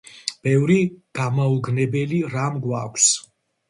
ბევრი 0.47 0.77
გამაოგნებელი 1.21 2.25
რამ 2.37 2.63
გვაქვს. 2.69 3.11